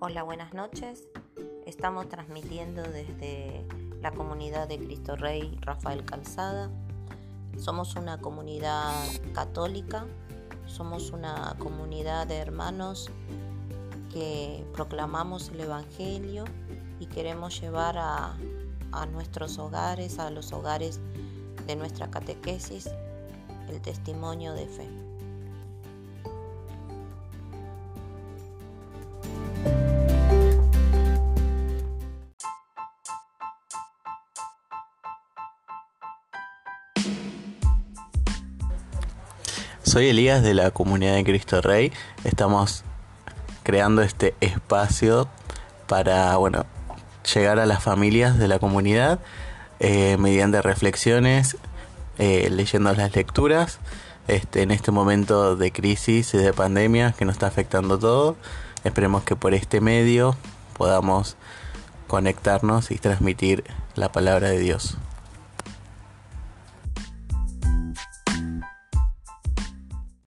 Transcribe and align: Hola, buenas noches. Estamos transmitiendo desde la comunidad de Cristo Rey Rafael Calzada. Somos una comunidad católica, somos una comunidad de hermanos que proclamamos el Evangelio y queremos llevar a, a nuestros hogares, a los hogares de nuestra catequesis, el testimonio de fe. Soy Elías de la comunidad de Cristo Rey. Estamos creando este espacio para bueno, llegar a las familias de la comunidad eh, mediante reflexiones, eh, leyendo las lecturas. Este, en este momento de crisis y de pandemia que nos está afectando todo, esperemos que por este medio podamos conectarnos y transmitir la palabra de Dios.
Hola, 0.00 0.22
buenas 0.22 0.54
noches. 0.54 1.08
Estamos 1.66 2.08
transmitiendo 2.08 2.82
desde 2.84 3.66
la 4.00 4.12
comunidad 4.12 4.68
de 4.68 4.78
Cristo 4.78 5.16
Rey 5.16 5.58
Rafael 5.60 6.04
Calzada. 6.04 6.70
Somos 7.56 7.96
una 7.96 8.20
comunidad 8.20 8.94
católica, 9.34 10.06
somos 10.66 11.10
una 11.10 11.56
comunidad 11.58 12.28
de 12.28 12.36
hermanos 12.36 13.10
que 14.12 14.64
proclamamos 14.72 15.48
el 15.48 15.62
Evangelio 15.62 16.44
y 17.00 17.06
queremos 17.06 17.60
llevar 17.60 17.98
a, 17.98 18.38
a 18.92 19.06
nuestros 19.06 19.58
hogares, 19.58 20.20
a 20.20 20.30
los 20.30 20.52
hogares 20.52 21.00
de 21.66 21.74
nuestra 21.74 22.08
catequesis, 22.08 22.88
el 23.68 23.80
testimonio 23.82 24.52
de 24.52 24.68
fe. 24.68 24.88
Soy 39.88 40.08
Elías 40.08 40.42
de 40.42 40.52
la 40.52 40.70
comunidad 40.70 41.14
de 41.14 41.24
Cristo 41.24 41.62
Rey. 41.62 41.94
Estamos 42.24 42.84
creando 43.62 44.02
este 44.02 44.34
espacio 44.42 45.30
para 45.86 46.36
bueno, 46.36 46.66
llegar 47.34 47.58
a 47.58 47.64
las 47.64 47.82
familias 47.82 48.38
de 48.38 48.48
la 48.48 48.58
comunidad 48.58 49.18
eh, 49.80 50.18
mediante 50.18 50.60
reflexiones, 50.60 51.56
eh, 52.18 52.50
leyendo 52.50 52.92
las 52.92 53.16
lecturas. 53.16 53.78
Este, 54.26 54.60
en 54.60 54.72
este 54.72 54.90
momento 54.90 55.56
de 55.56 55.72
crisis 55.72 56.34
y 56.34 56.36
de 56.36 56.52
pandemia 56.52 57.12
que 57.12 57.24
nos 57.24 57.36
está 57.36 57.46
afectando 57.46 57.98
todo, 57.98 58.36
esperemos 58.84 59.22
que 59.22 59.36
por 59.36 59.54
este 59.54 59.80
medio 59.80 60.36
podamos 60.76 61.38
conectarnos 62.08 62.90
y 62.90 62.98
transmitir 62.98 63.64
la 63.94 64.12
palabra 64.12 64.50
de 64.50 64.58
Dios. 64.58 64.98